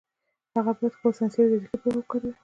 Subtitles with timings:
[0.55, 2.33] هغه باید خپله ساینسي او ریاضیکي پوهه وکاروي.